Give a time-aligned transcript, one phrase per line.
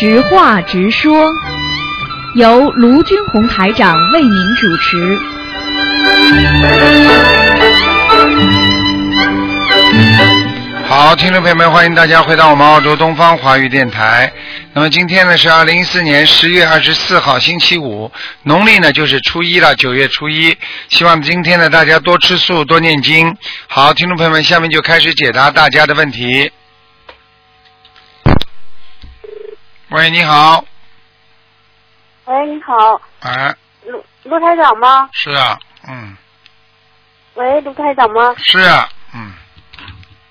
[0.00, 1.26] 直话直说，
[2.36, 5.18] 由卢军红台长为您主持。
[10.86, 14.32] 好，听众朋友们，欢迎大家回到我们澳洲东方华语电台。
[14.72, 18.08] 那么今天呢是二零一四年十月二十四号，星期五，
[18.44, 20.56] 农历呢就是初一了，九月初一。
[20.90, 23.36] 希望今天呢大家多吃素，多念经。
[23.66, 26.52] 好，听众朋友们，下面就开始解答大家的问题。
[29.90, 30.62] 喂，你好，
[32.26, 33.54] 喂，你好，哎，
[33.86, 35.08] 卢卢台长吗？
[35.12, 36.14] 是啊，嗯，
[37.34, 38.34] 喂，卢台长吗？
[38.36, 39.32] 是啊，嗯，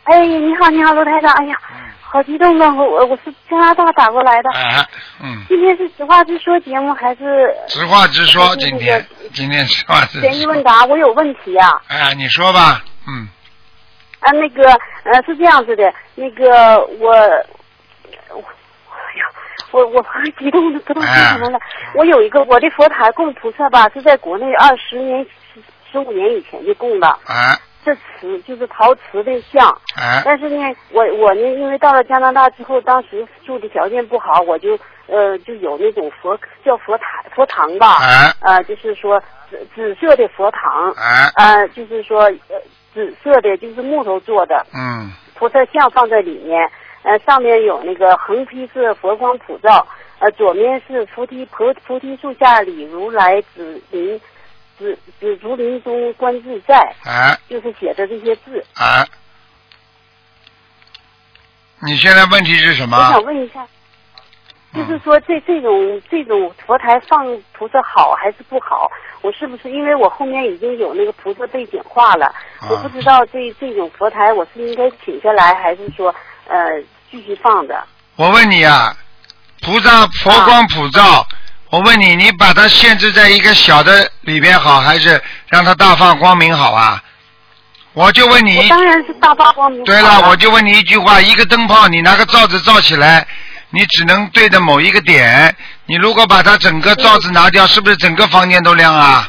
[0.03, 1.31] 哎，你好，你好，卢台长。
[1.33, 1.57] 哎呀，
[2.01, 2.71] 好激动啊！
[2.75, 4.49] 我我我是加拿大打过来的。
[4.53, 4.87] 哎，
[5.21, 10.61] 嗯，今天是实话实说节目还是直话直说，今天今天实话实悬疑问。
[10.63, 10.85] 答？
[10.85, 11.81] 我有问题啊。
[11.87, 13.27] 哎，你说吧，嗯，
[14.19, 14.71] 啊，那个
[15.03, 17.43] 呃是这样子的，那个我
[19.71, 21.59] 我我我很激动的不知道说什么了。
[21.95, 29.65] 我有一个我的佛台供菩萨吧，是在国内二十年十十五年以前就供的，哎这瓷就是陶瓷的像。
[29.95, 42.59] 哎，但是呢，我我呢，因为到了加拿大之后，当时住的条件不好，我就呃就有那种佛叫佛台佛堂吧，哎呃就是说紫紫色的佛堂，哎，呃就是说呃
[42.93, 45.11] 紫色的就是木头做的嗯。
[45.39, 46.67] 菩萨像放在里面，
[47.07, 49.87] 呃上面有那个横批是佛光普照，
[50.19, 54.19] 呃左面是菩提菩菩提树下李如来紫林
[54.77, 58.61] 紫紫竹林中观自在，啊就是写的这些字。
[58.75, 59.07] 啊，
[61.79, 63.23] 你现在问题是什么我想？
[63.23, 63.65] 问一下，
[64.73, 68.91] 嗯就是说这这种这种佛台放菩萨好还是不好？
[69.21, 72.25] 我是不是因为我后面已经有那个菩萨背景画了？
[72.59, 76.13] 啊我不知道这这种佛台我是应该请下来，还是说
[76.47, 76.55] 呃
[77.11, 77.83] 继续放着？
[78.15, 78.95] 我问你啊，
[79.61, 81.25] 菩萨佛光普照，
[81.69, 87.03] 我问你，你把它限制在一个小的里边好，还是让它大放光明好啊？
[87.93, 89.83] 我就问你，当然是大发光明。
[89.83, 93.25] 对了，我就问你一句话：一个灯泡，你拿个罩子罩起来，
[93.71, 95.55] 你只能对着某一个点。
[95.85, 99.27] 你如果把它整个罩子拿掉，是不是整个房间都亮啊？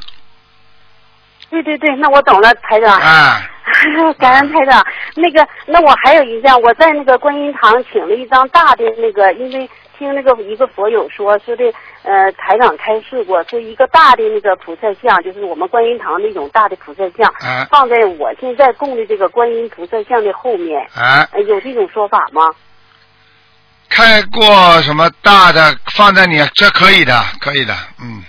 [1.51, 3.01] 对对对，那我懂了，台长。
[3.01, 3.43] 啊，
[4.19, 4.85] 感恩台长，
[5.17, 9.69] 那个，那我还有一件，我在那个观音堂请了一张大的那个，因为
[9.99, 11.65] 听那个一个佛友说说的，
[12.03, 22.43] 呃，台长开示过，说一个大的那个菩萨像，就是我们观音堂那种大的菩萨像，啊放在我现在供的这个观音菩萨像的后面，啊，呃有这种说法吗？
[23.91, 28.23] 开过什么大的放在你这可以的，可以的，嗯。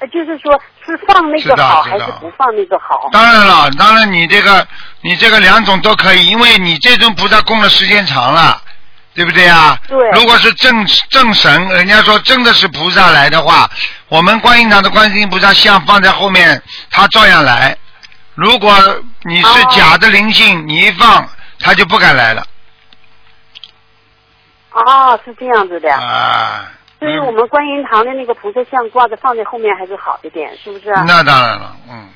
[0.00, 3.08] 呃，就是说是放那个好，还是不放那个好？
[3.12, 4.66] 当然了，当然你这个
[5.02, 8.60] 你这个两种都可以，因为你这种菩萨供的时间长了，
[9.14, 9.78] 对不对啊？
[9.86, 13.68] 对如果是正正神，人家说真的是菩萨来的话，
[14.08, 17.76] 我们观音堂的观世音菩萨像放在后面，他照样来。
[18.34, 18.74] 如果
[19.24, 21.28] 你是哦假的灵性，你一放
[21.58, 22.42] 他就不敢来了
[24.70, 25.92] 啊，是这样子的。
[25.92, 26.64] 啊。
[27.00, 30.90] 所以我们观音堂的那个菩萨像挂在放在后面还是好一点，是不是？
[30.90, 32.08] 那当然了，嗯。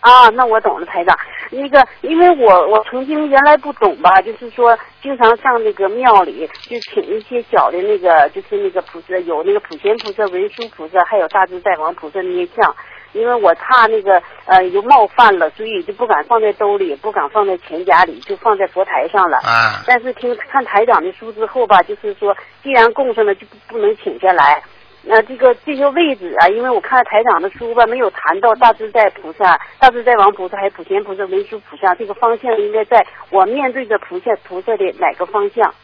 [0.00, 1.16] 啊，那我懂了，台长。
[1.50, 12.76] 那个，因为我我曾经原来不懂吧，就是说经常上那个庙里，就请一些小的那个，就是那个菩萨，有那个普贤菩萨、文殊菩萨，还有大智在王菩萨那些像。
[13.14, 19.38] 因为我怕那个呃有冒犯了，所以就不敢放在兜里，不敢放在钱夹里，就放在佛台上了。
[19.38, 24.62] 啊，但是听看台长的书之后吧，就是说，既然供上了，就不不能请下来。
[25.06, 35.74] 那这个这些位置啊，因为我看台长的书吧，没有谈到大自在菩萨、大自在王菩萨还有普贤菩萨、文殊菩萨这个方向，应该在我面对着菩萨菩萨的哪个方向？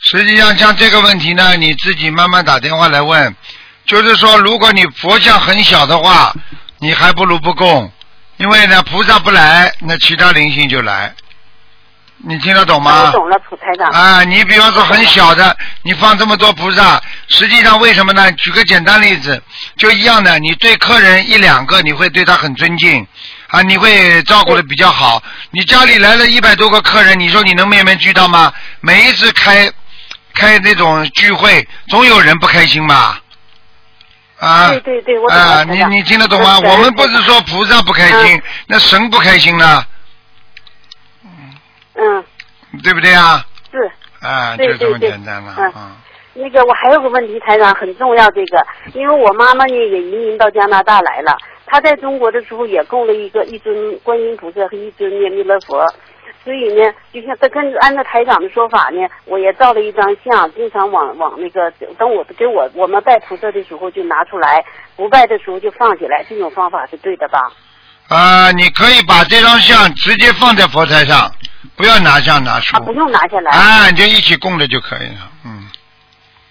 [0.00, 3.34] 实际上像这个问题呢，你自己慢慢打电话来问。
[3.86, 6.34] 就是说，如果你佛像很小的话，
[6.78, 7.90] 你还不如不供，
[8.38, 11.14] 因为呢，菩萨不来，那其他灵性就来。
[12.26, 13.10] 你听得懂吗我？
[13.10, 13.90] 懂了，普台长。
[13.90, 18.32] 啊，你比方说很小的，你放这么多菩萨，实际上为什么呢？
[18.32, 19.42] 举个简单例子，
[19.76, 23.06] 就一样的，你对客人一两个，你会对他很尊敬，
[23.48, 25.22] 啊，你会照顾的比较好。
[25.50, 28.50] 你家里来了一百多个客人，你说你能面面俱到吗？
[28.80, 29.70] 每一次开
[30.34, 33.20] 开那种聚会，总有人不开心吧？
[34.38, 36.58] 啊，对对对，我懂，啊，你你听得懂吗？
[36.58, 39.82] 我们不是说菩萨不开心，那神不开心呢，
[41.94, 42.24] 嗯，
[42.82, 43.44] 对不对啊？
[43.70, 43.90] 是。
[44.26, 45.64] 啊，就这么简单了，嗯。
[45.72, 45.96] 啊。
[46.36, 55.86] 那个我还有个问题，台长很重要，这个，因为我妈妈呢也移民到加拿大来了，她在中国的时候也供了一个一尊观音菩萨和一尊念弥勒佛，
[56.44, 64.62] 所以呢，就像他跟按照台长的说法呢，我也照了一张相，经常往往那个等我给我我们拜菩萨的时候就拿出来，
[64.94, 67.40] 不拜的时候就放起来，这种方法是对的吧？
[68.08, 71.32] 啊，你可以把这张相直接放在佛台上，
[71.74, 72.80] 不要拿相拿书啊，。
[72.80, 73.50] 不用拿下来。
[73.50, 75.30] 啊，你就一起供着就可以了。
[75.46, 75.66] 嗯。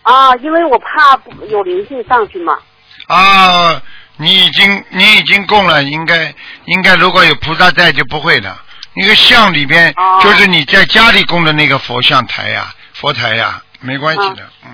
[0.02, 1.20] 啊，因为我怕
[1.50, 2.58] 有灵性上去嘛。
[3.06, 3.80] 啊，
[4.18, 6.34] 你已经你已经供了，应该
[6.66, 8.58] 应该如果有菩萨在就不会的。
[8.96, 14.72] 一个像里边哦就是你在家里供的那个佛像台呀、佛台呀、没关系的，嗯。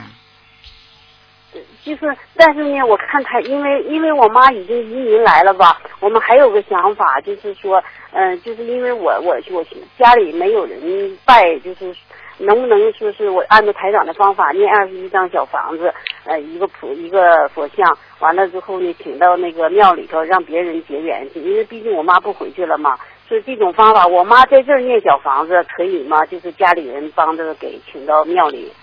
[1.81, 7.81] 就是，但是呢，我看他，因为因为我妈已经移民来了吧，我们还有个想法，就是说，
[8.11, 9.65] 嗯、就是因为我我我
[9.97, 11.95] 家里没有人拜，就是
[12.37, 15.91] 能不能说是我按照台长的方法念二十一张小房子，
[16.25, 22.99] 呃，一个普一个佛像，完了之后呢，请到那个庙里头让别人结缘去，因为毕竟我妈不回去了嘛。
[23.29, 26.25] 所以这种方法，我妈在这儿念小房子可以吗？
[26.25, 28.73] 就是家里人帮着给请到庙里。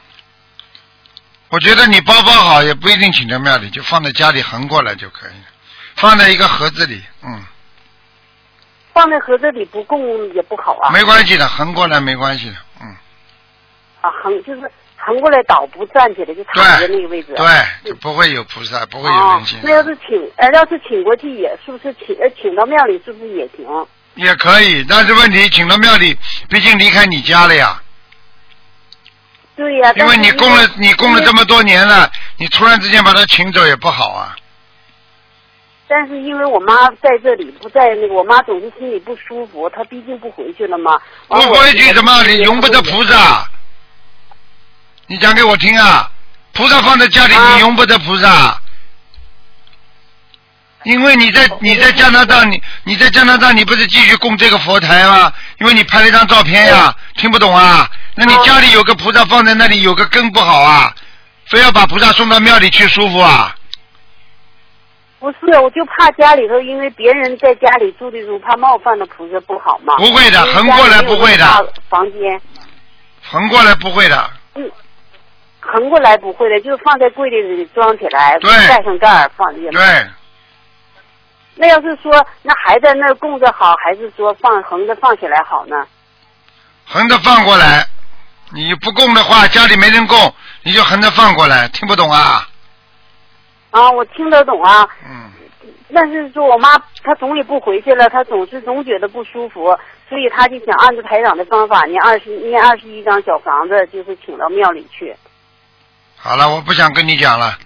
[1.48, 5.46] 我觉得你包包好也不一定请到庙里，就放在家里横过来就可以了，
[5.96, 7.42] 放在一个盒子里，嗯，
[8.94, 10.90] 放在盒子里不供也不好啊。
[10.90, 12.94] 没关系的，横过来没关系的，嗯，
[14.00, 17.34] 啊，横就是横过来倒，不站起来就躺在那个位置。
[17.34, 23.66] 对，就不会有菩萨，不会有哦人性，那要是请，呃，要是请过去也是不是请呃请到庙里是不是也行？
[24.16, 26.16] 也可以，但是问题请到庙里，
[26.48, 27.80] 毕竟离开你家了呀，
[29.54, 34.34] 对呀、因为你供了你供了这么多年了，你突然之间把他请走也不好啊。
[35.88, 40.98] 但是因为我妈在这里不在那个，我妈总是心里不舒服，她毕竟不回去了嘛。
[41.28, 42.24] 不回去怎么？
[42.24, 43.48] 你容不得菩萨？
[45.06, 46.10] 你讲给我听啊！
[46.52, 48.60] 菩萨放在家里，啊你容不得菩萨。
[50.86, 55.32] 因为你在你在加拿大，你你在加拿大，你不是继续供这个佛台吗？
[55.58, 57.88] 因为你拍了一张照片呀，听不懂啊？
[58.14, 60.94] 那你啊家里有个菩萨放在那里，有个根不好啊？
[61.46, 63.52] 非要把菩萨送到庙里去舒服啊？
[65.18, 69.96] 不是，我就怕家里头，因为别人在家里住的时候，怕冒犯了菩萨不好嘛。
[69.96, 72.40] 不会的因为横过来不会的房间，
[73.22, 74.30] 横过来不会的，
[75.58, 79.70] 横过来不会的，就是放在柜子里装起来，对盖上盖儿放进去。
[79.70, 79.82] 对，
[81.56, 82.12] 那要是说
[82.42, 85.86] 那还在那儿供着好，还是说放横着放起来好呢？
[86.84, 87.84] 横着放过来。
[88.52, 90.32] 你不供的话，家里没人供，
[90.62, 92.48] 你就横着放过来，听不懂啊？
[93.72, 95.32] 啊，我听得懂啊，嗯，
[95.92, 99.76] 但是说我妈她总也不回去了，她总是总觉得不舒服，
[100.08, 105.16] 所以她就想按照台长的方法念二十念二十一张小房子，就是请到庙里去。
[106.14, 107.58] 好了，我不想跟你讲了，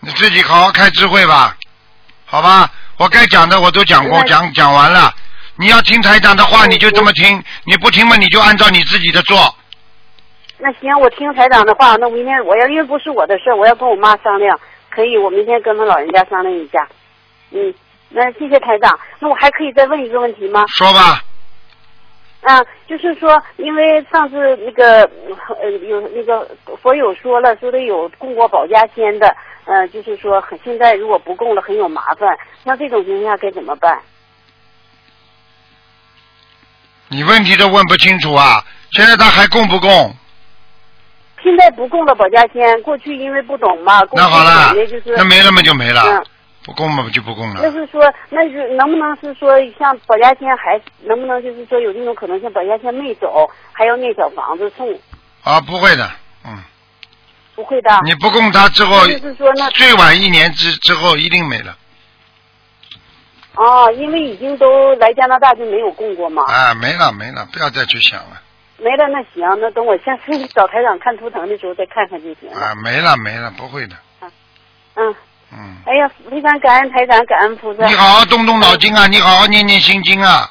[0.00, 1.56] 你自己好好开智慧吧，
[2.24, 2.70] 好吧？
[2.98, 5.12] 我该讲的我都讲过，讲讲完了。
[5.56, 9.54] 你要听台长的话，嗯你就这么听；你不听嘛，你就按照你自己的做。
[10.58, 14.58] 那行，我听台长的话，那明天我要因为不是我的事儿，我要跟我妈商量，
[14.88, 16.88] 可以，我明天跟他老人家商量一下。
[17.50, 17.74] 嗯，
[18.08, 18.98] 那谢谢台长。
[19.18, 20.64] 那我还可以再问一个问题吗？
[20.68, 21.22] 说吧，
[22.42, 25.02] 啊，就是说，因为上次那个
[25.62, 26.46] 呃有那个
[26.82, 29.34] 佛友说了，说的有供过保家仙的，
[29.70, 34.00] 呃，就是说很现在如果不供了很有麻烦，像这种情况下该怎么办？
[37.06, 38.64] 你问题都问不清楚啊！
[38.90, 40.12] 现在他还供不供？
[41.40, 44.74] 现在不供了保家仙，过去因为不懂嘛，那好了
[45.16, 46.24] 那没了嘛就没了嗯，
[46.64, 47.62] 不供嘛就不供了。
[47.62, 54.92] 就是说，那是能不能是说，像保家仙还能不能就是说有这种可能性，保家仙没走，还要念小房子送？
[55.44, 56.10] 啊，不会的，
[56.44, 56.58] 嗯，
[57.60, 58.00] 不会的。
[58.04, 61.76] 你不供他之后，就是说那最晚一年之之后一定没了。
[63.54, 66.42] 哦，因为已经都来加拿大就没有供过嘛。
[66.50, 68.40] 啊，没了没了，不要再去想了。
[68.78, 72.58] 没了，那行，那等我下次找台长看图腾的时候再看看就行了。
[72.58, 73.96] 啊，没了没了，不会的。
[74.94, 75.14] 嗯，
[75.52, 77.84] 嗯，哎呀，非常感恩台长，感恩菩萨。
[77.84, 80.50] 你好好动动脑筋啊，你好好念念心经啊，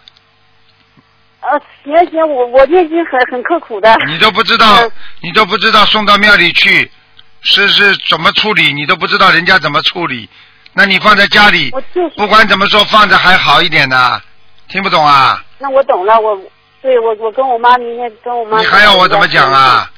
[1.41, 3.95] 呃，行行，我我念经很很刻苦的。
[4.05, 6.91] 你都不知道嗯，你都不知道送到庙里去
[7.41, 10.29] 是是怎么处理，你都不知道人家怎么处理。
[10.73, 14.21] 那你放在家里，就是，不管怎么说放着还好一点呢，
[14.67, 15.43] 听不懂啊？
[15.57, 16.39] 那我懂了，我
[16.81, 18.59] 对我我跟我妈明天跟我妈。
[18.59, 19.51] 你还要我怎么讲？
[19.51, 19.91] 啊？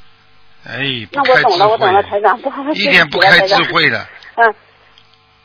[0.66, 0.80] 哎，
[1.12, 4.56] 不开智那我懂了，我懂了，台慧，长，不好意思，一点不开智慧的，嗯，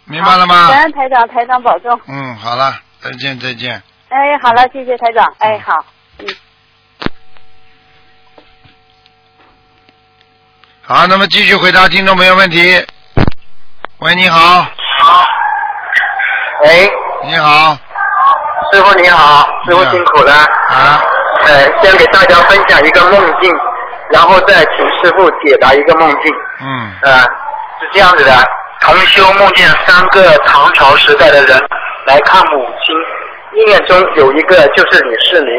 [0.05, 0.71] 明白了吗好？
[0.73, 2.01] 感恩台长，台长保重。
[2.07, 3.83] 嗯，好了，再见再见。
[4.09, 5.27] 哎，好了，谢谢台长。
[5.39, 5.85] 哎，好，
[6.19, 6.27] 嗯。
[10.89, 12.61] 好，那么继续回答听众朋友问题。
[13.99, 14.65] 喂，你好，
[16.63, 16.89] 喂，
[17.25, 17.77] 你好，
[18.73, 20.33] 师傅你好，师傅辛苦了。
[20.33, 21.03] 啊，
[21.43, 23.53] 呃，先给大家分享一个梦境，
[24.13, 26.33] 然后再请师傅解答一个梦境。
[26.61, 27.19] 嗯呃，
[27.81, 28.31] 是这样子的，
[28.81, 31.59] 同修梦见三个唐朝时代的人
[32.07, 35.53] 来看母亲，意念中有一个就是李世民。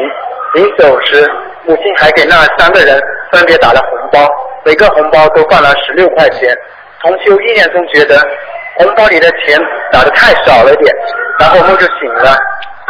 [0.54, 1.30] 临走时，
[1.66, 2.98] 母亲还给那三个人
[3.30, 4.26] 分别打了红包，
[4.64, 6.56] 每个红包都放了十六块钱。
[7.00, 8.20] 同修意念中觉得
[8.76, 9.58] 红包里的钱
[9.92, 10.92] 打的太少了点，
[11.38, 12.36] 然后梦就醒了。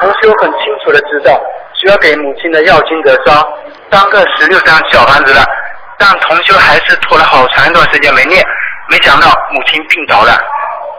[0.01, 1.39] 同修很清楚的知道
[1.75, 3.47] 需要给母亲的要经者烧
[3.91, 5.45] 三个十六张小房子了，
[5.99, 8.43] 但同修还是拖了好长一段时间没念，
[8.89, 10.39] 没想到母亲病倒了，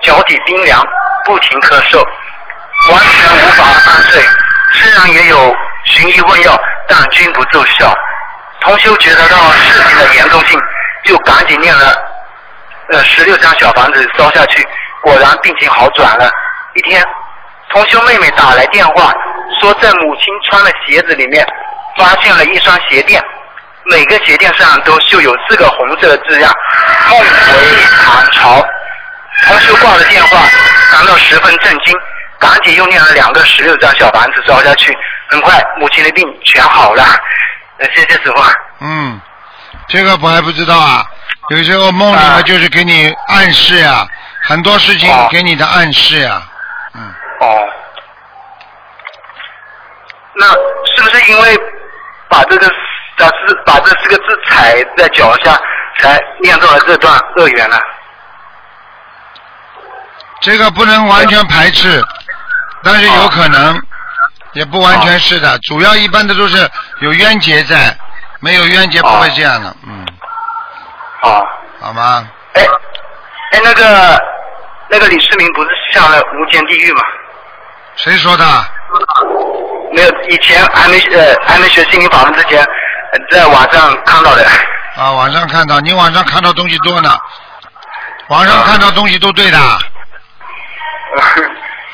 [0.02, 0.80] 脚底冰凉，
[1.26, 1.98] 不停咳嗽，
[2.92, 4.22] 完全无法安睡。
[4.74, 6.56] 虽然也有寻医问药，
[6.88, 7.92] 但均不奏效。
[8.62, 10.60] 同修觉得到事情的严重性，
[11.06, 11.96] 就赶紧念了
[12.92, 14.68] 呃十六张小房子烧下去，
[15.01, 16.30] 果然病情好转了。
[16.75, 17.04] 一天，
[17.70, 19.12] 同修妹妹打来电话，
[19.62, 21.46] 说在母亲穿的鞋子里面
[21.98, 23.24] 发现了一双鞋垫，
[23.86, 26.54] 每个鞋垫上都绣有四个红色的字样
[27.10, 27.25] “梦回
[28.04, 28.63] 唐朝”。
[29.48, 30.42] 同修挂了电话，
[30.92, 31.96] 感到十分震惊，
[32.38, 34.96] 赶紧又念了两个十六张小房子烧下去，
[35.30, 37.04] 很快母亲的病全好了。
[37.80, 38.44] 呃，谢谢师傅。
[38.82, 39.20] 嗯，
[39.88, 41.06] 这个我还不知道啊。
[41.50, 44.08] 有时候梦里啊面就是给你暗示呀、
[44.44, 46.42] 很多事情哦给你的暗示呀、
[46.94, 47.68] 嗯，哦，
[50.36, 50.46] 那
[50.96, 51.58] 是不是因为
[52.28, 52.70] 把这个
[53.18, 55.60] 把四把这四个字踩在脚下，
[55.98, 57.80] 才念到了这段恶缘呢？
[60.42, 62.02] 这个不能完全排斥，
[62.84, 63.82] 但是有可能，
[64.53, 65.58] 也不完全是的。
[65.60, 67.96] 主要一般的都是有冤结在，
[68.39, 69.75] 没有冤结不会这样的。
[69.88, 70.06] 嗯，
[71.22, 71.41] 啊，
[71.82, 72.27] 好吗？
[72.53, 72.63] 哎，
[73.53, 74.22] 哎，那个
[74.89, 77.01] 那个李世民不是下了无间地狱吗？
[77.96, 78.46] 谁说的？
[79.94, 84.46] 没有，以前还没呃还没学心灵法门之前，呃在网上看到的。
[84.96, 87.18] 啊，网上看到，你网上看到东西多呢，
[88.29, 89.58] 网上看到东西都对的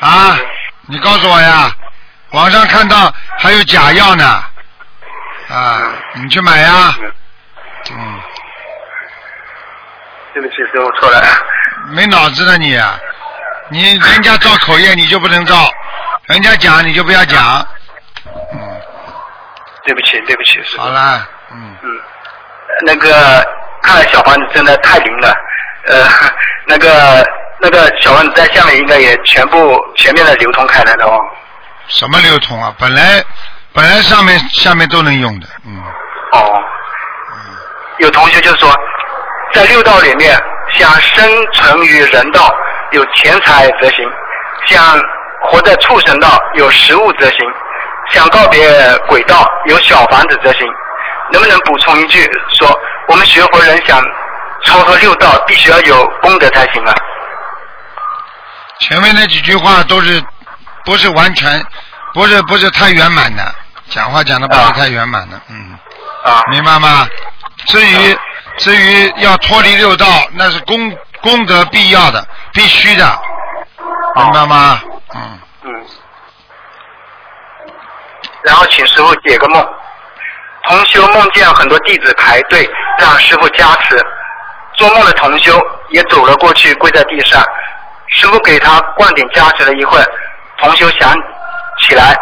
[0.00, 0.36] 啊！
[0.88, 1.70] 你告诉我呀，
[2.32, 4.24] 网上看到还有假药呢，
[5.48, 6.94] 啊，你去买呀，
[7.92, 8.20] 嗯，
[10.34, 11.22] 对不起，师傅错了。
[11.90, 12.98] 没脑子的你，啊。
[13.68, 15.68] 你人家造口业你就不能造，
[16.26, 17.66] 人家讲你就不要讲，
[18.52, 18.80] 嗯，
[19.84, 20.82] 对不起，对不起，师傅。
[20.82, 22.00] 好了，嗯，嗯，
[22.86, 23.44] 那个
[23.82, 25.34] 看来小房子真的太灵了，
[25.88, 26.08] 呃，
[26.66, 27.26] 那个
[27.60, 31.18] 那个小房子在下面应该也全部全面的流通开来了哦。
[31.88, 32.74] 什么流通啊？
[32.78, 33.22] 本来
[33.72, 35.82] 本来上面下面都能用的，嗯，
[36.32, 36.62] 哦，
[37.98, 38.72] 有同学就说，
[39.52, 40.38] 在六道里面，
[40.72, 42.52] 想生存于人道
[42.92, 44.08] 有钱财则行，
[44.66, 45.00] 想
[45.42, 47.38] 活在畜生道有食物则行，
[48.10, 48.68] 想告别
[49.08, 50.66] 鬼道有小房子则行。
[51.32, 52.68] 能不能补充一句说，
[53.08, 54.00] 我们学佛人想
[54.64, 56.94] 超脱六道，必须要有功德才行啊？
[58.78, 60.22] 前面那几句话都是
[60.86, 61.62] 不是完全
[62.14, 63.54] 不是不是太圆满的，
[63.90, 65.78] 讲话讲的不是太圆满的，嗯，
[66.24, 67.06] 啊，明白吗？
[67.66, 68.18] 至于
[68.56, 73.20] 至于要脱离六道，那是功功德必要的，必须的，
[74.14, 74.80] 明白吗？
[75.14, 75.86] 嗯，嗯。
[78.44, 79.66] 然后请师傅解个梦。
[80.68, 83.96] 同修梦见很多弟子排队让师傅加持，
[84.74, 85.56] 做梦的同修
[85.90, 87.40] 也走了过去，跪在地上。
[88.08, 90.04] 师傅给他灌顶加持了一会儿，
[90.58, 91.14] 同修想
[91.80, 92.16] 起来，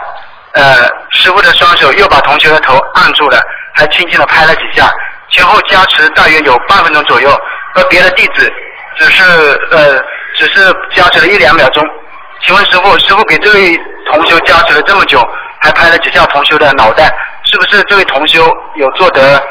[0.54, 3.40] 呃，师傅的双手又把同修的头按住了，
[3.74, 4.90] 还轻轻的拍了几下，
[5.30, 7.30] 前后加持大约有半分钟左右，
[7.74, 8.52] 而别的弟子
[8.96, 9.22] 只是
[9.70, 9.98] 呃
[10.36, 11.84] 只是加持了一两秒钟。
[12.42, 13.76] 请问师傅，师傅给这位
[14.10, 15.26] 同修加持了这么久，
[15.60, 17.06] 还拍了几下同修的脑袋，
[17.44, 18.44] 是不是这位同修
[18.76, 19.42] 有做得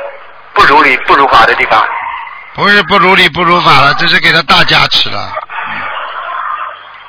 [0.53, 1.83] 不如理不如法的地方？
[2.55, 5.17] 不是不如理不如法了，这是给他大加持了，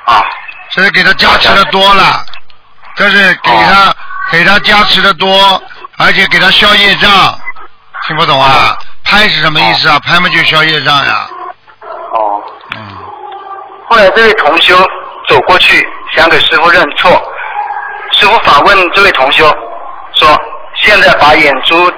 [0.05, 0.25] 啊，
[0.75, 2.25] 这是给他加持的多了，
[2.97, 3.95] 这是给他、
[4.29, 5.63] 给他加持的多，
[5.97, 7.09] 而且给他消业障，
[8.05, 8.77] 听不懂啊？
[9.05, 9.97] 拍是什么意思啊？
[9.99, 11.27] 拍嘛就消业障呀，
[12.11, 12.43] 哦。
[12.75, 12.97] 嗯。
[13.89, 14.75] 后来这位同修
[15.29, 17.09] 走过去想给师傅认错，
[18.11, 19.45] 师傅反问这位同修
[20.15, 20.37] 说
[20.75, 21.89] ：“现在把眼珠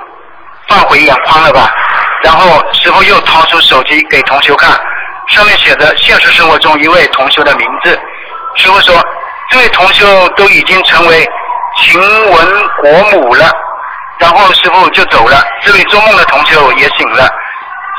[0.67, 1.67] 放回眼眶了吧？”
[2.22, 4.69] 然后师傅又掏出手机给同修看，
[5.29, 8.00] 上面写着现实生活中一位同修的名字。
[8.58, 9.00] 师傅说
[9.50, 11.28] ：“这位同修都已经成为
[11.78, 13.50] 秦文国母了。”
[14.20, 17.30] 然后师傅就走了，这位做梦的同修也醒了。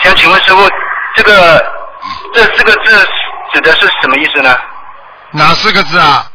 [0.02, 0.68] 想请问师傅，
[1.14, 1.64] 这个
[2.34, 3.08] 这四个字
[3.52, 4.56] 指的是什么意思呢？
[5.30, 6.26] 哪四个字啊？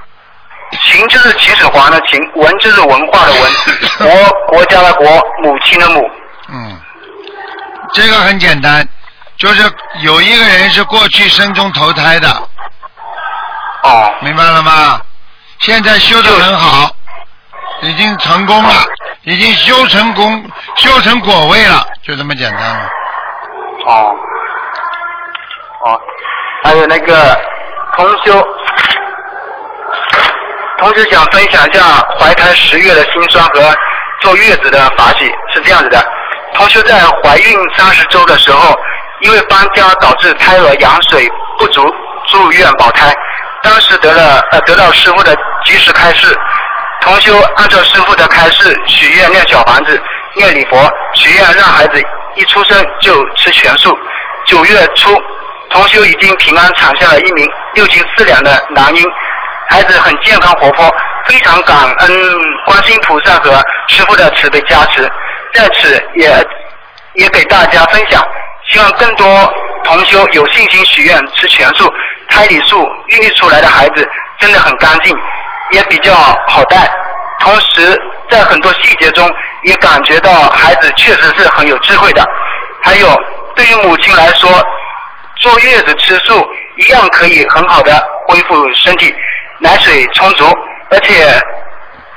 [0.82, 3.52] 秦就是秦始皇的秦，文就是文化的文，
[4.00, 5.06] 国国家的国，
[5.44, 6.02] 母亲的母。
[6.50, 6.80] 嗯，
[7.94, 8.88] 这个很简单，
[9.38, 12.28] 就是有一个人是过去生中投胎的，
[13.84, 15.02] 哦，明白了吗？
[15.60, 16.90] 现在修的很好，
[17.82, 18.74] 已经成功了，
[19.24, 22.90] 已经修成功，修成果位了，就这么简单了。
[23.86, 24.16] 哦，
[25.86, 26.02] 哦，
[26.64, 27.38] 还有那个
[27.96, 28.46] 同修，
[30.80, 31.84] 同时想分享一下
[32.20, 33.74] 怀胎十月的辛酸和
[34.22, 36.06] 坐月子的法喜，是这样子的。
[36.56, 38.74] 同修在怀孕三十周的时候，
[39.22, 41.82] 因为搬家导致胎儿羊水不足，
[42.28, 43.14] 住院保胎。
[43.64, 46.38] 当时得了呃得到师傅的及时开示，
[47.02, 50.00] 同修按照师傅的开示许愿念小房子，
[50.36, 52.04] 念礼佛，许愿让孩子
[52.36, 53.98] 一出生就吃全素。
[54.46, 55.18] 九月初，
[55.70, 59.04] 同修已经平安产下了一名六斤四两的男婴，
[59.70, 60.94] 孩子很健康活泼，
[61.26, 62.10] 非常感恩
[62.66, 63.52] 观世音菩萨和
[63.88, 65.10] 师傅的慈悲加持，
[65.54, 66.30] 在此也
[67.14, 68.22] 也给大家分享，
[68.70, 69.54] 希望更多
[69.86, 71.90] 同修有信心许愿吃全素，
[72.34, 74.10] 胎里素孕育出来的孩子
[74.40, 75.16] 真的很干净，
[75.72, 76.16] 也比较
[76.48, 76.90] 好带。
[77.40, 79.30] 同时，在很多细节中
[79.64, 82.26] 也感觉到孩子确实是很有智慧的。
[82.82, 83.16] 还有，
[83.56, 84.50] 对于母亲来说，
[85.38, 86.44] 坐月子吃素
[86.78, 89.14] 一样可以很好的恢复身体，
[89.60, 90.46] 奶水充足，
[90.90, 91.40] 而且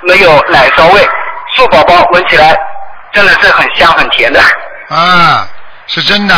[0.02, 1.06] 没有奶骚味，
[1.54, 2.56] 素宝宝闻起来
[3.12, 4.40] 真的是很香很甜的。
[4.88, 5.46] 啊，
[5.86, 6.34] 是真的。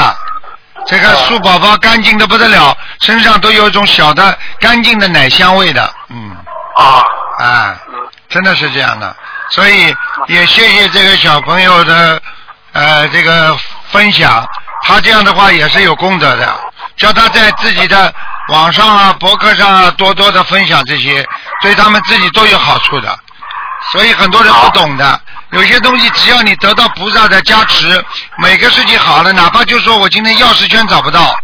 [0.88, 6.34] 这个树宝宝干净的不得了，身上都有一种小的干净的奶香味的，嗯，
[6.76, 7.04] 啊，
[7.38, 7.76] 啊，
[8.28, 9.14] 真的是这样的。
[9.50, 9.94] 所以
[10.26, 12.20] 也谢谢这个小朋友的
[12.72, 13.54] 呃这个
[13.90, 14.48] 分享，
[14.82, 16.58] 他这样的话也是有功德的，
[16.96, 18.12] 叫他在自己的
[18.48, 21.22] 网上啊、博客上啊多多的分享这些，
[21.60, 23.18] 对他们自己都有好处的。
[23.92, 28.04] 所以很多人不懂的，有些东西只要你得到菩萨的加持，
[28.38, 31.34] 每个事情好了，哪怕就说我今天钥匙圈找不到，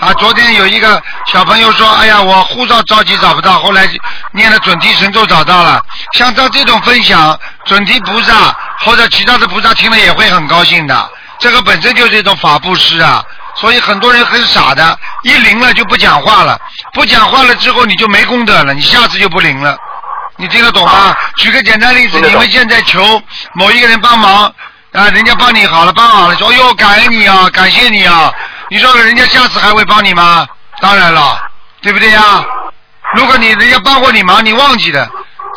[0.00, 1.00] 啊，昨天有一个
[1.32, 3.88] 小朋友说，哎呀，我护照着急找不到，后来
[4.32, 5.80] 念了准提神咒找到了。
[6.14, 11.10] 像照这种分享，准提菩萨或者其他的菩萨听了也会很高兴的。
[11.38, 13.22] 这个本身就是一种法布施啊，
[13.54, 16.58] 所以很多人很傻的，一灵了就不讲话了，
[16.92, 19.76] 不讲话了之后你就没功德了，你下次就不灵了。
[20.36, 21.16] 你听得懂吗？
[21.36, 24.44] 举个简单例子，你们现在求某一个人帮忙，
[24.92, 28.32] 啊，人家帮你好了，帮好了，说，哎呦，感恩你啊，感谢你啊，
[28.68, 30.46] 你说人家下次还会帮你吗？
[30.80, 31.40] 当然了，
[31.80, 32.44] 对不对呀？
[33.14, 35.08] 如果你人家帮过你忙，你忘记了，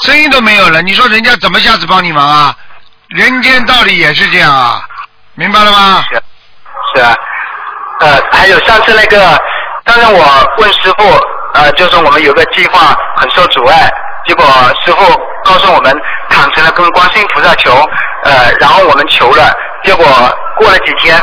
[0.06, 2.56] 声音都没有了，你说人家怎么下次帮你忙啊？
[3.08, 4.82] 人间道理也是这样啊，
[5.34, 6.04] 明白了吗？
[6.12, 6.22] 是
[6.96, 7.16] 是啊，
[8.02, 9.42] 呃，还有上次那个，
[9.84, 11.20] 当然我问师傅，
[11.56, 13.90] 呃，就是我们有个计划很受阻碍，
[14.28, 14.46] 结果
[14.86, 14.98] 师傅
[15.46, 15.96] 告诉我们
[16.30, 17.72] 坦诚的跟观世音菩萨求，
[18.24, 19.52] 呃，然后我们求了，
[19.84, 20.06] 结果
[20.58, 21.20] 过了几天，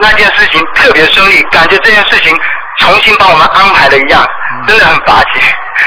[0.00, 2.36] 那件事情特别顺利，感觉这件事情
[2.78, 4.26] 重新把我们安排了一样，
[4.66, 5.40] 真的很霸气。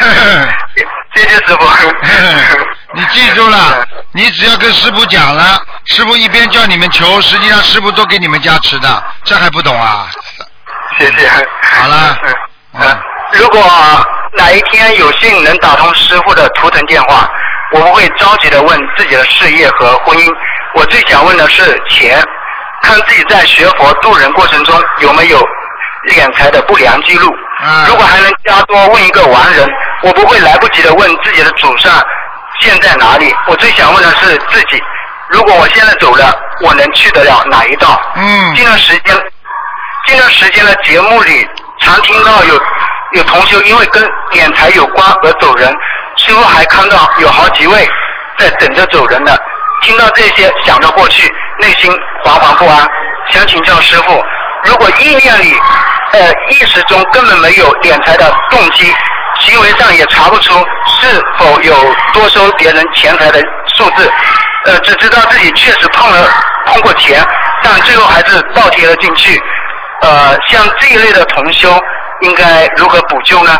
[1.16, 1.66] 谢谢师傅。
[2.94, 10.08] 你记住了，你只要跟师傅讲了，师傅一边叫你们求，实际上师傅都给你们加持的，这还不懂啊？
[10.98, 11.30] 谢谢。
[11.62, 12.18] 好了
[12.74, 13.00] 嗯
[13.38, 13.62] 如果
[14.34, 17.30] 哪一天有幸能打通师傅的图腾电话，
[17.74, 20.32] 我不会着急的问自己的事业和婚姻，
[20.76, 22.24] 我最想问的是钱，
[22.82, 25.40] 看自己在学佛度人过程中有没有
[26.08, 27.30] 敛财的不良记录。
[27.64, 29.68] 嗯如果还能加多问一个完人，
[30.04, 31.92] 我不会来不及的问自己的祖上
[32.62, 34.82] 现在哪里，我最想问的是自己，
[35.30, 38.00] 如果我现在走了，我能去得了哪一道？
[38.16, 39.16] 嗯近段时间，
[40.06, 41.48] 近段时间的节目里，
[41.80, 42.62] 常听到有
[43.16, 45.72] 有同修因为跟敛财有关而走人，
[46.18, 47.88] 师傅还看到有好几位
[48.38, 49.42] 在等着走人的。
[49.82, 51.90] 听到这些，想到过去，内心
[52.24, 52.86] 惶惶不安。
[53.30, 54.22] 想请教师傅，
[54.66, 55.56] 如果意念里，
[56.12, 58.94] 呃，意识中根本没有敛财的动机，
[59.40, 60.54] 行为上也查不出
[61.00, 61.74] 是否有
[62.14, 63.40] 多收别人钱财的
[63.78, 64.12] 数字，
[64.66, 66.28] 呃，只知道自己确实碰了
[66.66, 67.26] 碰过钱，
[67.64, 69.42] 但最后还是倒贴了进去。
[70.02, 71.70] 呃，像这一类的同修，
[72.22, 73.58] 应该如何补救呢？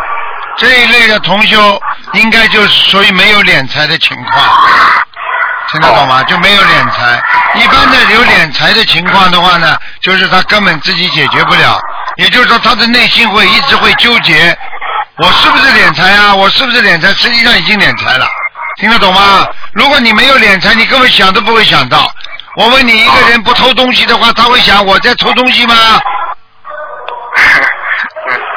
[0.58, 1.80] 这一类的同修
[2.14, 4.44] 应该就是属于没有敛财的情况，
[5.70, 6.22] 听得懂吗？
[6.24, 7.22] 就没有敛财。
[7.54, 11.78] 一般的有敛财的情况的话呢，就是他根本自己解决不了，
[12.16, 14.56] 也就是说他的内心会一直会纠结，
[15.18, 16.34] 我是不是敛财啊？
[16.34, 17.08] 我是不是敛财？
[17.12, 18.26] 实际上已经敛财了，
[18.80, 19.46] 听得懂吗？
[19.74, 22.10] 如果你没有敛财，你根本想都不会想到。
[22.56, 25.74] 我问你，一个人不偷东西的话，他会想我在偷东西吗？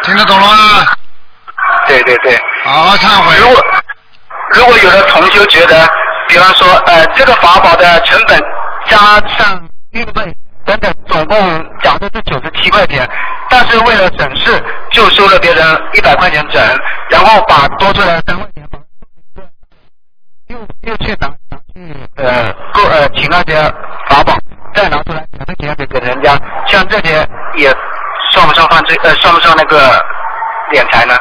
[0.09, 0.87] 听得懂了吗？
[1.87, 3.37] 对对对，好好忏悔。
[3.37, 3.63] 如果
[4.53, 5.87] 如果有的同修觉得，
[6.27, 8.39] 比方说，呃，这个法宝的成本
[8.85, 11.37] 加上运费等等，总共
[11.83, 13.07] 假设是九十七块钱，
[13.51, 16.59] 但是为了省事，就收了别人一百块钱整，
[17.11, 18.67] 然后把多出来的三块钱
[20.47, 23.61] 又又去拿拿去呃购呃请那些
[24.09, 24.35] 法宝，
[24.73, 27.71] 再拿出来两块钱给给人家，像这些也
[28.31, 28.99] 算不算犯罪？
[29.03, 30.03] 呃，算不算那个
[30.71, 31.15] 敛财呢？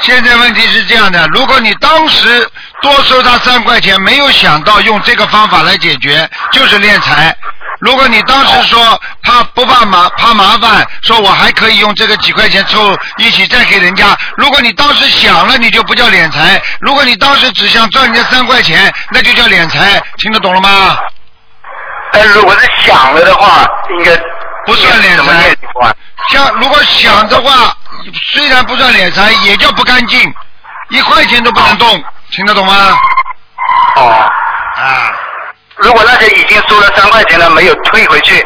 [0.00, 2.46] 现在问题是这样的，如果你当时
[2.82, 7.34] 多收他三块钱，没有想到用这个方法来解决，就是敛财。
[7.80, 14.16] 如果你当时说怕不怕麻怕麻烦，说我还可以用这个几块钱凑一起再给人家。
[14.36, 20.02] 如果你当时想了，你就不叫敛财；如果你当时只想赚人家三块钱，那就叫敛财。
[20.16, 20.96] 听得懂了吗？
[22.12, 23.66] 但是如果是想了的话，
[23.98, 24.12] 应该
[24.66, 25.56] 不算敛财？
[26.28, 27.76] 像如果想的话，
[28.34, 30.34] 虽然不算敛财，也叫不干净，
[30.90, 32.98] 一块钱都不能动，听得懂吗？
[33.96, 34.02] 哦，
[34.76, 35.12] 啊，
[35.76, 38.44] 如果那些已经收了三块钱了没有退回去，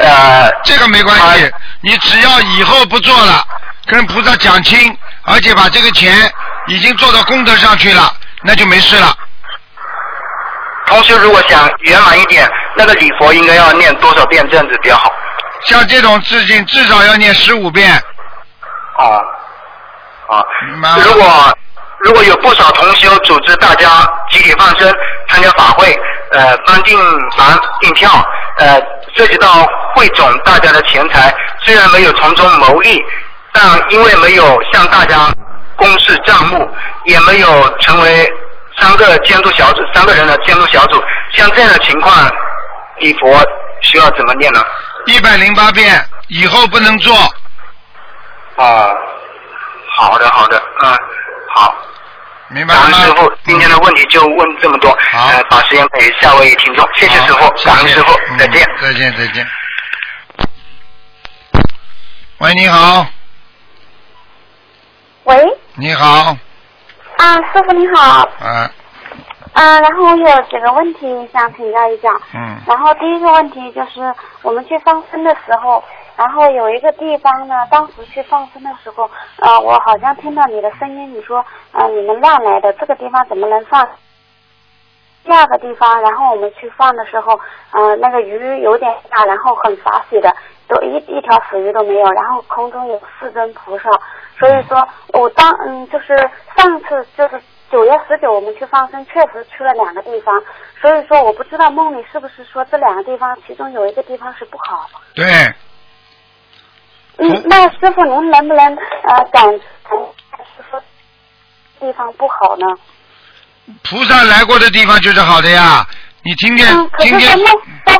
[0.00, 3.42] 呃，这个没关系，你只要以后不做了，
[3.86, 6.30] 跟菩萨讲清，而且把这个钱
[6.66, 9.14] 已经做到功德上去了，那就没事了。
[10.86, 15.10] 同学如果想圆满一点，那个礼佛应该要念多少遍这样子比较好？
[15.66, 17.96] 像这种事情至少要念十五遍，
[18.98, 19.22] 哦，
[20.28, 20.44] 啊。
[20.68, 21.58] 明白，如果
[22.00, 23.88] 如果有不少同修组织大家
[24.30, 24.92] 集体放生、
[25.28, 25.86] 参加法会，
[26.32, 26.98] 呃，帮订
[27.36, 28.10] 房订票，
[28.58, 28.80] 呃，
[29.14, 33.00] 涉及到汇总大家的钱财，虽然没有从中牟利，
[33.52, 35.32] 但因为没有向大家
[35.76, 36.68] 公示账目，
[37.04, 38.32] 也没有成为
[38.78, 41.00] 三个监督小组、三个人的监督小组，
[41.32, 42.12] 像这样的情况，
[42.98, 43.38] 礼佛
[43.82, 44.60] 需要怎么念呢？
[45.06, 47.14] 一百零八遍，以后不能做。
[48.56, 48.96] 哦，
[49.96, 50.96] 好的好的，嗯，
[51.54, 51.74] 好。
[52.48, 52.90] 明白了吗？
[52.90, 58.66] 感恩师傅，今天的问题就问这么多，好呃，把时间给下位听众，谢谢师傅好，感恩师傅，嗯再见。
[58.80, 59.46] 再见，再见。
[62.38, 63.06] 喂，你好，
[65.24, 65.36] 喂，
[65.76, 66.36] 你好，
[67.16, 68.70] 啊，师傅你好，啊，
[69.52, 72.08] 啊，然后我有几个问题想请教一下。
[72.34, 75.82] 嗯，然后第一个问题就是我们去放生的时候，
[76.16, 79.10] 然后有一个地方呢，当时去放生的时候，
[79.40, 83.86] 呃，我好像听到你的声音，你说，呃，你们乱来的，这个地方怎么能放？
[85.24, 87.38] 第二个地方，然后我们去放的时候，
[87.72, 90.34] 呃，那个鱼有点大，然后很洒水的，
[90.66, 93.88] 都一一条死鱼都没有，然后空中有四尊菩萨，
[94.38, 96.16] 所以说我当嗯就是
[96.56, 97.40] 上次就是
[97.72, 100.38] 九月十九我们去放生，确实去了两个地方，
[100.78, 104.90] 所以说我不知道梦里是不是说这两个地方其中有一个地方是不好。
[105.14, 105.24] 对，
[107.16, 110.78] 嗯，那师傅您能不能呃感是说
[111.80, 112.66] 地方不好呢？
[113.84, 115.82] 菩萨来过的地方就是好的呀。
[116.24, 117.94] 你听见嗯，可今天是在梦在，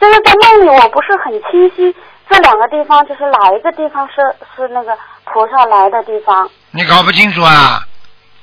[0.00, 1.96] 就是在梦里我不是很清晰，
[2.28, 4.14] 这两个地方就是哪一个地方是
[4.56, 4.92] 是那个
[5.24, 6.50] 菩萨来的地方？
[6.72, 7.80] 你搞不清楚啊？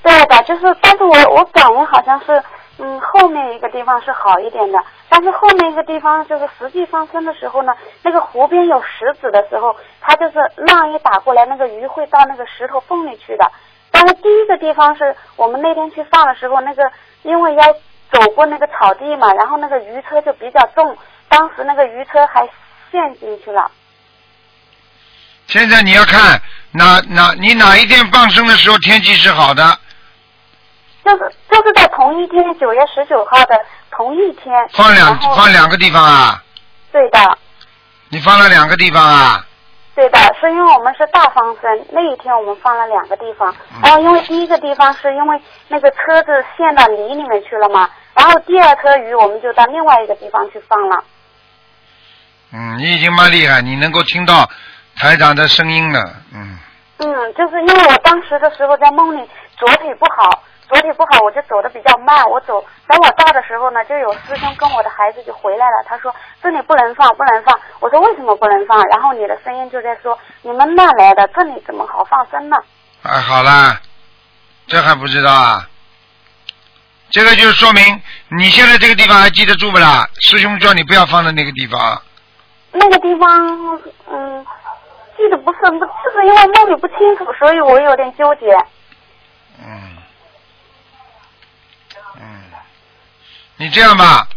[0.04, 2.44] 对的，就是，但是我我感觉好像是，
[2.78, 13.50] 嗯，后面一个地方是好一点的，但是后面一个地方就是实际放生的时候呢，那个湖边有石子的时候，它就是浪一打过来，那个鱼会到那个石头缝里去的。
[13.92, 17.64] 但是第一个地方是我们那天去放的时候，那个因为要
[18.12, 20.98] 走过那个草地嘛，然后那个鱼车就比较重，
[21.30, 22.42] 当时那个鱼车还
[22.92, 23.72] 陷进去了。
[25.48, 29.78] 现在你要看哪哪你哪一天放生的时候天气是好的，
[31.04, 33.60] 就是就是在同一天，九月十九号的
[33.92, 34.54] 同一天。
[34.74, 36.42] 放两放两个地方啊？
[36.92, 37.38] 对的。
[38.10, 39.46] 你放了两个地方啊？
[39.96, 51.04] 对的，是因为我们是大放生，那一天我们放了两个地方，嗯然后因为第一个地方是因为那个车子陷到泥里面去了嘛，然后第二颗鱼我们就到另外一个地方去放了。
[52.52, 54.50] 嗯，你已经蛮厉害，你能够听到
[54.96, 56.00] 台长的声音了，
[56.34, 56.58] 嗯。
[56.98, 60.42] 嗯，就是因为我当时的时候在梦里左腿不好，
[60.74, 67.60] 左腿不好我就走的比较慢，我走等我到的时候呢，就有师兄跟我的孩子就回来了，他说这里不能放，不能放。
[67.80, 68.82] 我说为什么不能放？
[68.86, 72.58] 然后你的声音就在说你们乱来的，这里怎么好放生呢？
[73.04, 73.80] 哎，好啦，
[74.66, 75.70] 这还不知道啊？
[77.12, 80.10] 这个就是说明你现在这个地方还记得住不啦？
[80.22, 82.02] 师兄叫你不要放在那个地方。
[82.72, 84.44] 那个地方，嗯，
[85.16, 88.52] 记得不是，不就是因为梦里不清楚，所以我有点纠结。
[89.60, 89.93] 嗯，嗯，
[93.58, 94.28] 你这样吧，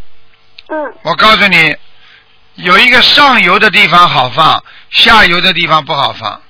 [0.69, 1.77] 嗯，我告诉你，
[2.55, 6.41] 有一个上游的地方好放，下游的地方不好放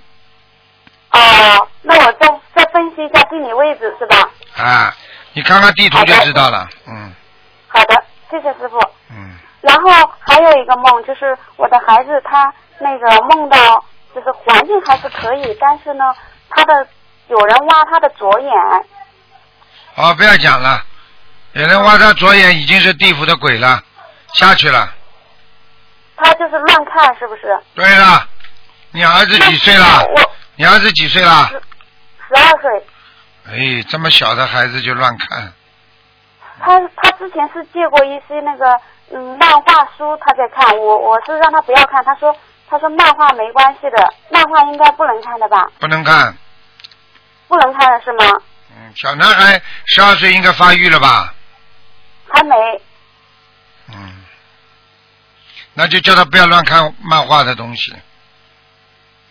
[1.13, 4.29] 哦，那我再再分析一下地理位置是吧？
[4.57, 4.95] 啊。
[5.33, 6.67] 你看看地图就知道了。
[6.87, 7.13] 嗯
[7.69, 8.79] 好的，谢谢师傅。
[9.11, 16.05] 嗯，然后还有一个梦，就是我的孩子他那个梦到，就是环境还是可以，但是呢，
[16.49, 16.89] 他的
[17.29, 18.51] 有人挖他的左眼，
[19.95, 20.83] 好，不要讲了。
[21.57, 23.83] 有人挖他左眼，已经是地府的鬼了，
[24.35, 24.93] 下去了。
[26.15, 27.59] 他就是乱看，是不是？
[27.75, 28.29] 对了，
[28.91, 30.05] 你儿子几岁了？
[30.05, 31.49] 我你儿子几岁了？
[31.49, 32.87] 十二岁，
[33.47, 35.51] 哎，这么小的孩子就乱看，
[36.61, 38.79] 他他之前是借过一些那个
[39.15, 42.37] 嗯漫画书，他在看，我我是让他不要看，他说
[42.69, 45.67] 他说漫画没关系的，漫画应该不能看的吧？
[45.79, 46.37] 不能看。
[47.49, 48.27] 不能看的是吗？
[48.77, 51.33] 嗯，小男孩十二岁应该发育了吧？
[52.37, 52.55] 还没。
[53.89, 54.25] 嗯，
[55.73, 57.93] 那就叫他不要乱看漫画的东西。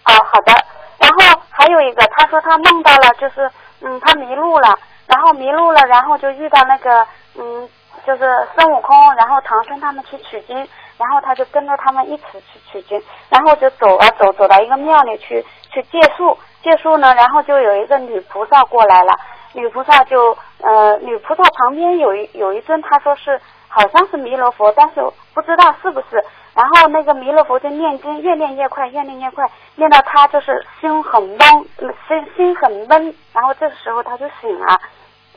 [0.05, 0.53] 哦，好的。
[0.97, 3.49] 然后还有一个，他说他梦到了，就是
[3.81, 7.69] 嗯，他迷路了，然后迷路了，然后就遇到那个嗯，
[8.07, 10.57] 就是孙悟空，然后唐僧他们去取经，
[10.97, 19.13] 然后他就跟着他们一起去取经，然后就走啊走，走到一个庙里去去借宿，借宿呢，然后就有一个女菩萨过来了，
[19.55, 24.95] 女菩萨就呃，女菩萨旁边有一有一尊，他说是好像是弥勒佛，但是
[25.33, 26.23] 不知道是不是。
[26.53, 33.15] 然后那个弥勒佛就念经，越念越快，越念越快，念到他就是心很懵，呃心心很闷。
[33.33, 34.79] 然后这个时候他就醒了，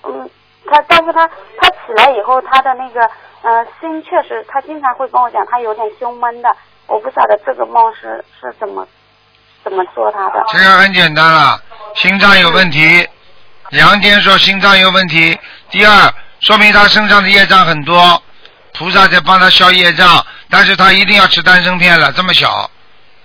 [0.04, 0.28] 嗯，
[0.66, 1.26] 他但是他
[1.60, 3.08] 他起来以后，他的那个
[3.42, 6.48] 呃心确实，他经常会跟我讲，他有点胸闷的。
[6.86, 8.86] 我不晓得这个梦是是怎么
[9.62, 10.42] 怎么说他的。
[10.48, 11.58] 这个很简单了，
[11.94, 13.06] 心脏有问题。
[13.70, 15.38] 杨坚说心脏有问题。
[15.70, 18.22] 第二，说明他身上的业障很多，
[18.72, 22.70] 菩萨在帮他消业障，但是他一定要吃丹参片了，这么小。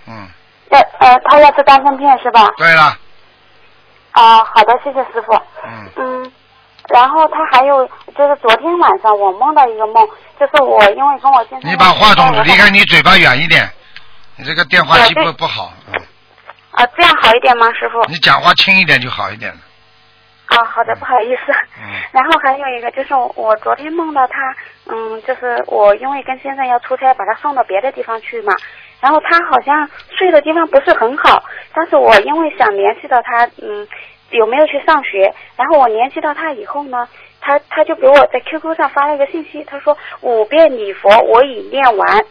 [0.06, 0.27] 嗯，
[0.69, 2.49] 要呃，他要吃丹参片是吧？
[2.58, 2.97] 对了，
[4.12, 5.34] 啊，好的，谢谢师傅。
[5.65, 6.32] 嗯，嗯，
[6.89, 10.06] 然后他还有就是昨天晚上我梦到一个梦，
[10.38, 13.71] 就是我因为跟我先生你把话筒离开你嘴巴远一点，
[14.36, 16.01] 你这个电话机对不不好，嗯，
[16.71, 18.03] 啊，这样好一点吗，师傅？
[18.12, 19.58] 你讲话轻一点就好一点了。
[20.54, 21.52] 啊，好的，不好意思。
[21.82, 21.89] 嗯。
[22.12, 24.56] 然后还有一个就是我昨天梦到他，
[24.88, 28.54] 嗯，就是我因为跟先生要出差，把他送到别的地方去嘛。
[29.02, 33.86] 然后他好像睡的地方不是很好，但是我因为想联系到他，嗯，
[34.30, 37.06] 有没有去上学，然后我联系到他以后呢，
[37.42, 42.26] 他他就给我在 QQ 上发了一个信息，他说五遍礼佛我已念完，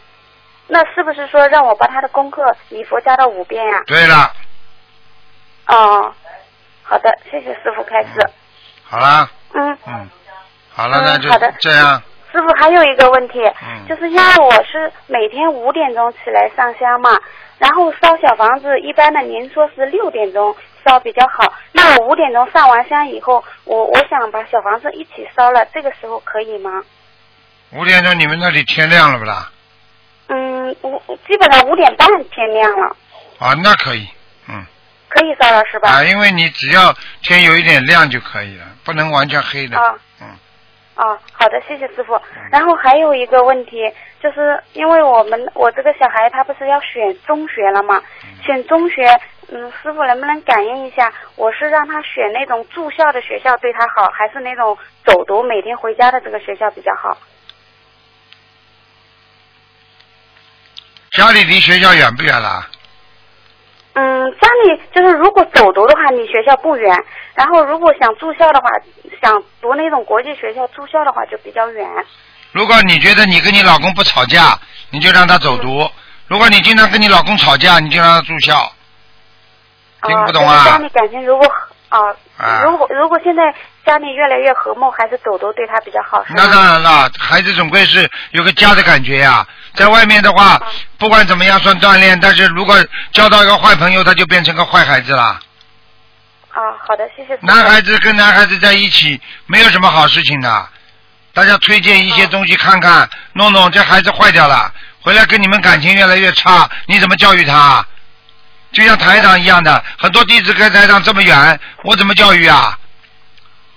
[0.67, 4.31] 那是不是说让我把他的功课礼佛加到五遍呀、对了，
[5.67, 6.11] 哦，
[6.83, 8.09] 好的，谢谢师傅开示。
[8.83, 10.09] 好了，嗯，嗯，
[10.69, 12.01] 好了，嗯那就这样。
[12.31, 17.19] 师傅还有一个问题，嗯就是因为我是每天五点钟起来上香嘛，
[17.59, 21.53] 然后烧小房子，一般的您说是六点钟烧比较好。
[21.71, 26.81] 那我五点钟上完香以后，我我想把小房子一起烧了，这个时候可以吗？
[27.71, 29.51] 五点钟你们那里天亮了不啦？
[30.29, 32.95] 嗯，五基本上五点半天亮了，
[33.39, 34.07] 啊，那可以，
[34.47, 34.65] 嗯，
[35.13, 35.89] 可以烧了是吧？
[35.89, 39.77] 啊，因为你只要天有一点亮就可以了，不能完全黑的。
[39.77, 40.27] 啊嗯，
[40.95, 42.19] 哦，好的，谢谢师傅。
[42.51, 43.77] 然后还有一个问题，
[44.21, 48.01] 就是因为我们我这个小孩他不是要选中学了嘛？
[48.43, 49.05] 选中学，
[49.49, 51.13] 嗯，师傅能不能感应一下？
[51.35, 57.17] 我是让他选那种住校的学校对他好，还是那种走读每天回家的这个学校比较好？
[61.11, 62.67] 家里离学校远不远啦？
[63.93, 66.95] 嗯，家里就是如果走读的话，离学校不远；
[67.35, 68.69] 然后如果想住校的话，
[69.21, 71.87] 想读那种国际学校住校的话就比较远。
[72.51, 74.57] 如果你觉得你跟你老公不吵架，
[74.89, 75.87] 你就让他走读；
[76.27, 78.71] 如果你经常跟你老公吵架，你就让他住校。
[80.05, 81.47] 听不懂啊就是家里感情如果
[81.93, 83.53] 啊，啊如果如果现在
[83.85, 89.45] 家里越来越和睦，还是走读对他比较好，那当然了，孩子总归是有个家的感觉呀。
[89.75, 90.59] 在外面的话，
[90.97, 92.75] 不管怎么样算锻炼，但是如果
[93.11, 95.39] 交到一个坏朋友，他就变成个坏孩子了。
[96.49, 97.37] 啊，好的，谢谢。
[97.41, 100.67] 男孩子跟男孩子在一起没有什么好事情的，
[101.33, 107.85] 大家推荐一些东西看看，弄弄，这孩子坏掉了，回来跟你们感情越来越差，你怎么教育他？
[108.73, 112.77] 就像台长一样的，很多弟子跟台长这么远，我怎么教育啊？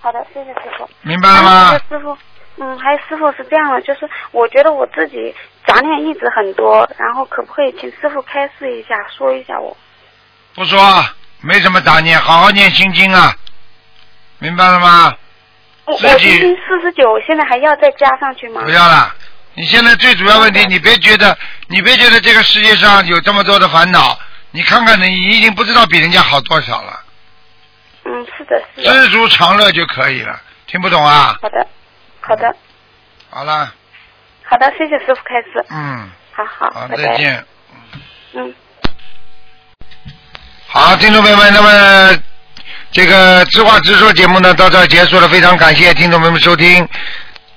[0.01, 0.89] 好的，谢谢师傅。
[1.03, 1.81] 明白了吗？
[1.89, 2.17] 师傅，
[2.59, 5.35] 嗯，还有师傅是这样的，就是我觉得我自己
[5.67, 9.77] 杂念一直很多，然后可不可以请师傅开示一下，说一下我？
[10.55, 11.05] 不说，
[11.41, 13.35] 没什么杂念，好好念心经啊，
[14.39, 15.13] 明白了吗？
[15.85, 18.63] 我我自己今天四十九，现在还要再加上去吗？
[18.65, 19.15] 不要了，
[19.55, 21.37] 你现在最主要问题，你别觉得，
[21.69, 24.19] 你别觉得这个世界上有这么多的烦恼，
[24.57, 26.99] 你看看你已经不知道比人家好多少了，
[28.07, 29.03] 嗯，是的，是的。
[29.03, 30.41] 知足常乐就可以了。
[30.67, 31.37] 听不懂啊？
[31.43, 31.67] 好的，
[32.23, 32.57] 好的，
[33.29, 33.71] 好了，
[34.45, 35.63] 好的，谢谢师傅开始。
[35.69, 37.03] 嗯，好好，好，拜拜。
[37.03, 37.45] 再见。
[38.33, 38.55] 嗯。
[40.67, 42.19] 好，听众朋友们，那么
[42.91, 46.89] 这个知话直说节目呢到这儿结束了，非常感谢听众朋友们收听。